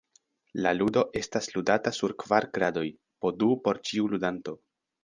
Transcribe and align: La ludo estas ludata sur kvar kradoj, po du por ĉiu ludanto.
La 0.65 0.71
ludo 0.77 1.03
estas 1.21 1.51
ludata 1.57 1.93
sur 1.99 2.17
kvar 2.25 2.49
kradoj, 2.57 2.87
po 3.23 3.35
du 3.45 3.55
por 3.69 3.87
ĉiu 3.91 4.15
ludanto. 4.17 4.61